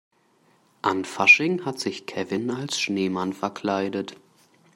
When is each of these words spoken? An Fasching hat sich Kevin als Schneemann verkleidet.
An 0.81 1.05
Fasching 1.05 1.63
hat 1.63 1.77
sich 1.77 2.07
Kevin 2.07 2.49
als 2.49 2.81
Schneemann 2.81 3.33
verkleidet. 3.33 4.17